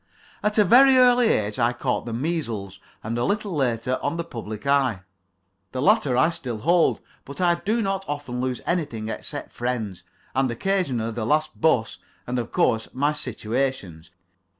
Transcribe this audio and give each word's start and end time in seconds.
At 0.41 0.57
a 0.57 0.63
very 0.63 0.97
early 0.97 1.27
age 1.27 1.59
I 1.59 1.73
caught 1.73 2.07
the 2.07 2.11
measles 2.11 2.79
and 3.03 3.19
a 3.19 3.23
little 3.23 3.51
later 3.51 3.99
on 4.01 4.17
the 4.17 4.23
public 4.23 4.65
eye. 4.65 5.03
The 5.73 5.81
latter 5.83 6.17
I 6.17 6.29
still 6.29 6.57
hold. 6.61 6.99
But 7.23 7.39
I 7.39 7.53
do 7.53 7.83
not 7.83 8.05
often 8.07 8.41
lose 8.41 8.61
anything 8.65 9.09
except 9.09 9.51
friends, 9.53 10.01
and 10.33 10.49
occasionally 10.49 11.11
the 11.11 11.23
last 11.23 11.61
'bus, 11.61 11.99
and 12.25 12.39
of 12.39 12.51
course 12.51 12.87
my 12.95 13.13
situations. 13.13 14.09